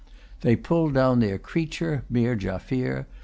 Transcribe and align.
They 0.39 0.55
pulled 0.55 0.95
down 0.95 1.19
their 1.19 1.37
creature, 1.37 2.05
Meer 2.09 2.35
Jaffier. 2.35 3.05